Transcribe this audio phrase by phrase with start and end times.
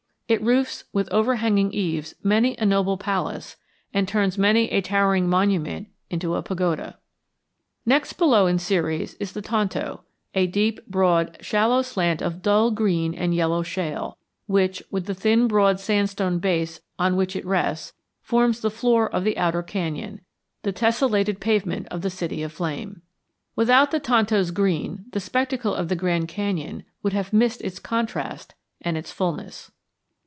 [0.31, 3.57] It roofs with overhanging eaves many a noble palace
[3.93, 6.97] and turns many a towering monument into a pagoda.
[7.85, 9.99] Next below in series is the Tonto,
[10.33, 14.17] a deep, broad, shallow slant of dull green and yellow shale,
[14.47, 17.91] which, with the thin broad sandstone base on which it rests,
[18.21, 20.21] forms the floor of the outer canyon,
[20.63, 23.01] the tessellated pavement of the city of flame.
[23.57, 28.55] Without the Tonto's green the spectacle of the Grand Canyon would have missed its contrast
[28.79, 29.71] and its fulness.